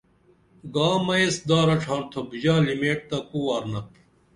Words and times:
گا 0.73 0.89
مئیس 1.05 1.35
دارہ 1.47 1.75
ڇھارتُھپ 1.81 2.27
ژا 2.41 2.55
لِمیٹ 2.65 2.99
تہ 3.09 3.17
کُو 3.29 3.39
وارنپ 3.45 3.87